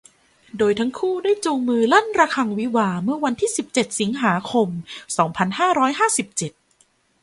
[0.57, 4.69] โดยทั้งคู่ได้จูงมือลั่นระฆังวิวาห์เมื่อวันที่ สิบเจ็ด สิงหาคม
[5.17, 6.51] สองพันห้าร้อยห้าสิบเจ็ด